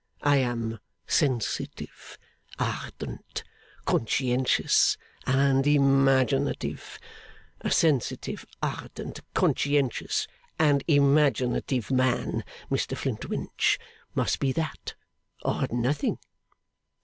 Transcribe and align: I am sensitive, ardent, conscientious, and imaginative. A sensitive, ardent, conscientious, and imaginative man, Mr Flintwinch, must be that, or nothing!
I 0.23 0.37
am 0.37 0.79
sensitive, 1.05 2.17
ardent, 2.57 3.43
conscientious, 3.85 4.97
and 5.27 5.67
imaginative. 5.67 6.97
A 7.59 7.69
sensitive, 7.69 8.43
ardent, 8.63 9.19
conscientious, 9.35 10.25
and 10.57 10.83
imaginative 10.87 11.91
man, 11.91 12.43
Mr 12.71 12.97
Flintwinch, 12.97 13.77
must 14.15 14.39
be 14.39 14.51
that, 14.53 14.95
or 15.45 15.67
nothing! 15.71 16.17